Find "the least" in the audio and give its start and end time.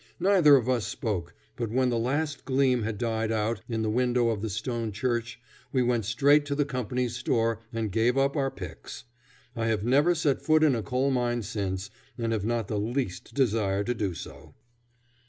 12.67-13.35